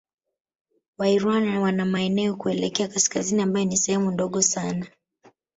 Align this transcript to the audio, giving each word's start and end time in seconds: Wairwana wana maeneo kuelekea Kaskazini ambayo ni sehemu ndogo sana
Wairwana 0.97 1.59
wana 1.59 1.85
maeneo 1.85 2.35
kuelekea 2.35 2.87
Kaskazini 2.87 3.41
ambayo 3.41 3.65
ni 3.65 3.77
sehemu 3.77 4.11
ndogo 4.11 4.41
sana 4.41 4.85